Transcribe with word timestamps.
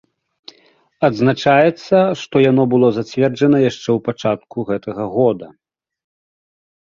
Адзначаецца, 1.07 1.97
што 2.21 2.35
яно 2.45 2.63
было 2.71 2.87
зацверджана 2.97 3.57
яшчэ 3.69 3.83
ў 3.83 3.99
пачатку 4.07 4.57
гэтага 4.73 5.03
года. 5.17 5.47